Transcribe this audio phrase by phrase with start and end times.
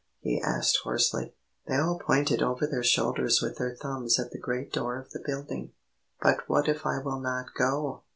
[0.21, 1.31] he asked hoarsely.
[1.67, 5.19] They all pointed over their shoulders with their thumbs at the great door of the
[5.23, 5.73] building.
[6.19, 8.01] "But what if I will not go?"